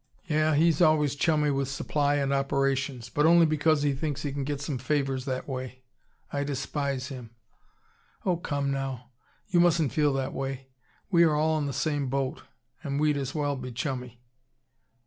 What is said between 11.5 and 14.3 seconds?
in the same boat, and we'd as well be chummy."